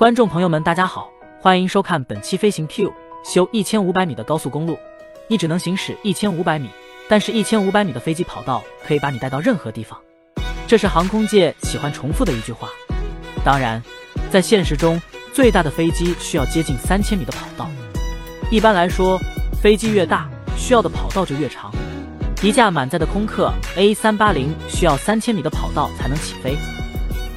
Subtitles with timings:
[0.00, 1.10] 观众朋友们，大家好，
[1.42, 2.90] 欢迎收看本期飞行 Q。
[3.22, 4.78] 修一千五百米的高速公路，
[5.28, 6.70] 你只能行驶一千五百米，
[7.06, 10.00] 但是，一千五百米的飞机跑道可以把你带到任何地方。
[10.66, 12.70] 这是航空界喜欢重复的一句话。
[13.44, 13.82] 当然，
[14.30, 14.98] 在现实中，
[15.34, 17.68] 最大的飞机需要接近三千米的跑道。
[18.50, 19.20] 一般来说，
[19.60, 21.70] 飞机越大，需要的跑道就越长。
[22.42, 26.56] 一架满载的空客 A 三八零需要三千米的跑道才能起飞。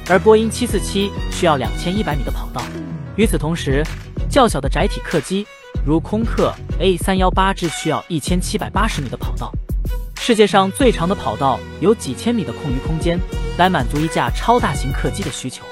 [0.08, 2.62] 而波音七四七需要两千一百米的跑道。
[3.16, 3.82] 与此同时，
[4.28, 5.46] 较小的窄体客机，
[5.86, 9.52] 如空客 A 三幺八，只需要一千七百八十米的跑道。
[10.16, 13.18] 世界上最长的跑道有几千米的空余空间，
[13.58, 15.64] 来满足一架超大型客机的需求。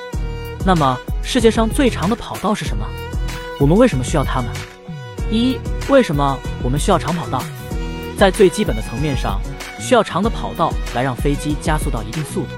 [0.65, 2.87] 那么，世界上最长的跑道是什么？
[3.59, 4.51] 我们为什么需要它们？
[5.31, 5.59] 一、
[5.89, 7.43] 为什么我们需要长跑道？
[8.17, 9.41] 在最基本的层面上，
[9.81, 12.49] 需要长的跑道来让飞机加速到一定速度。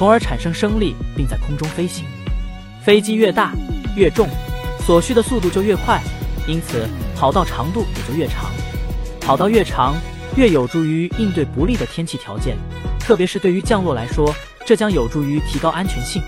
[0.00, 2.06] 从而产生升力，并在空中飞行。
[2.82, 3.52] 飞机越大
[3.94, 4.26] 越重，
[4.86, 6.00] 所需的速度就越快，
[6.48, 8.50] 因此跑道长度也就越长。
[9.20, 9.94] 跑道越长，
[10.36, 12.56] 越有助于应对不利的天气条件，
[12.98, 14.34] 特别是对于降落来说，
[14.64, 16.22] 这将有助于提高安全性。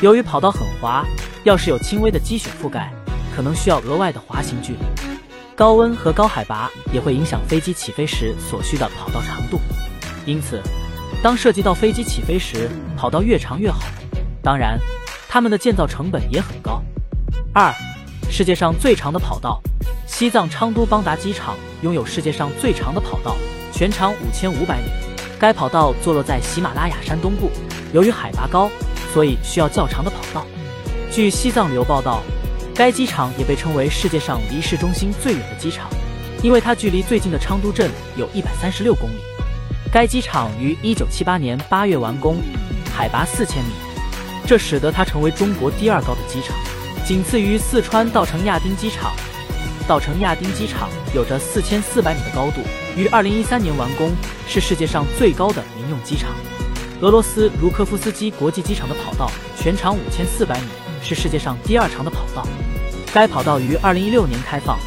[0.00, 1.04] 由于跑道很滑，
[1.44, 2.90] 要是有轻微的积雪覆盖，
[3.36, 4.78] 可能需要额外的滑行距离。
[5.54, 9.60] 高温和高海拔也会影响飞机起飞时所需的跑道长度，
[10.24, 10.62] 因此。
[11.22, 13.80] 当涉及到飞机起飞时，跑道越长越好。
[14.42, 14.76] 当然，
[15.28, 16.82] 它们的建造成本也很高。
[17.54, 17.72] 二，
[18.28, 19.62] 世界上最长的跑道，
[20.04, 23.36] 西藏昌都邦达机场拥有世界上最长的跑道，
[23.72, 24.90] 全长五千五百米。
[25.38, 27.50] 该跑道坐落在喜马拉雅山东部，
[27.92, 28.68] 由于海拔高，
[29.12, 30.44] 所以需要较长的跑道。
[31.12, 32.20] 据西藏旅游报道，
[32.74, 35.88] 该机场也被称为世界上离市中心最远的机场，
[36.42, 39.14] 因为它距离最近的昌都镇有一百三十六公里。
[39.90, 42.36] 该机场于一九七八年八月完工，
[42.94, 43.70] 海拔四千米，
[44.46, 46.56] 这使得它成为中国第二高的机场，
[47.06, 49.12] 仅次于四川稻城亚丁机场。
[49.86, 52.62] 稻城亚丁机场有着四千四百米的高度，
[52.96, 54.10] 于二零一三年完工，
[54.46, 56.30] 是世界上最高的民用机场。
[57.00, 60.68] 俄罗斯茹科夫斯基国际机场的跑道全长五千四百米，
[61.02, 62.46] 是世界上第二长的跑道。
[63.12, 64.78] 该跑道于二零一六年开放。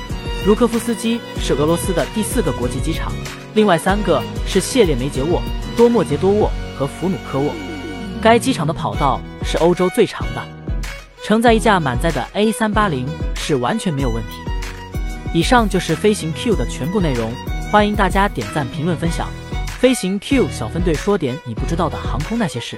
[0.45, 3.11] 茹科夫斯基是俄罗斯的第四个国际机场。
[3.55, 5.41] 另外三个是谢列梅杰沃、
[5.77, 7.53] 多莫杰多沃和弗努科沃。
[8.21, 10.43] 该机场的跑道是欧洲最长的，
[11.23, 14.29] 承载一架满载的 A380 是完全没有问题。
[15.33, 17.31] 以上就是飞行 Q 的全部内容，
[17.71, 19.29] 欢迎大家点赞、评论、分享。
[19.79, 22.77] 飞行 Q 小分队说点你不知道的航空那些事。